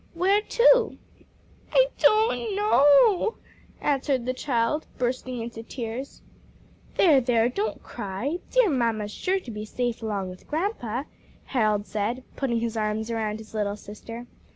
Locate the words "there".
6.97-7.21, 7.21-7.47